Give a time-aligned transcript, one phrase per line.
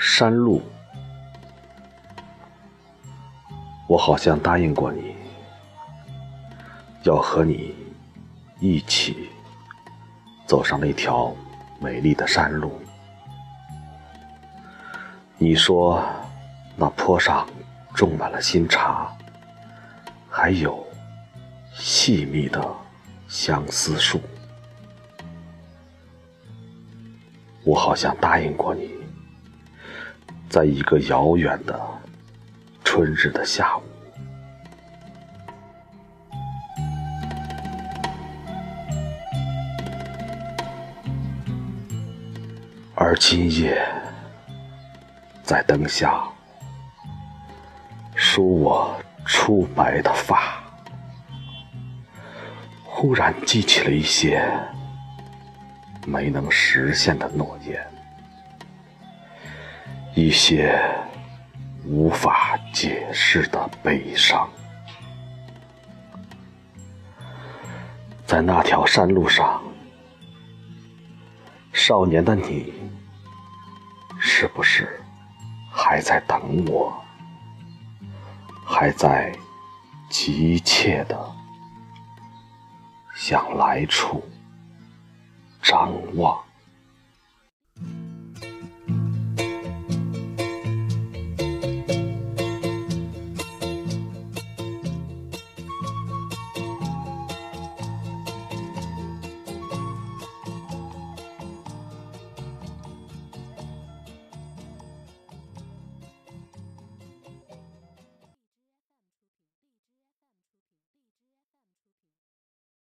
[0.00, 0.62] 山路，
[3.88, 5.16] 我好像答应过你，
[7.02, 7.74] 要和你
[8.60, 9.28] 一起
[10.46, 11.34] 走上那条
[11.80, 12.80] 美丽的山路。
[15.36, 16.00] 你说
[16.76, 17.44] 那坡上
[17.92, 19.12] 种满了新茶，
[20.30, 20.86] 还有
[21.74, 22.64] 细密的
[23.26, 24.20] 相思树。
[27.64, 28.90] 我好像答应过你，
[30.48, 31.78] 在一个遥远的
[32.82, 33.82] 春日的下午，
[42.94, 43.86] 而今夜
[45.42, 46.22] 在灯下
[48.14, 50.62] 梳我初白的发，
[52.84, 54.42] 忽然记起了一些。
[56.06, 57.86] 没能实现的诺言，
[60.20, 60.76] 一些
[61.84, 64.48] 无法解释的悲伤，
[68.26, 69.62] 在那条山路上，
[71.72, 72.74] 少年的你，
[74.18, 75.00] 是不是
[75.70, 76.92] 还在等我？
[78.66, 79.32] 还在
[80.10, 81.16] 急切的
[83.14, 84.20] 向来处？
[85.62, 86.47] 张望。